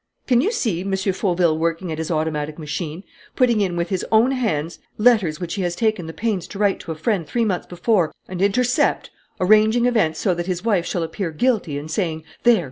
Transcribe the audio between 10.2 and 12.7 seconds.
that his wife shall appear guilty and saying, 'There!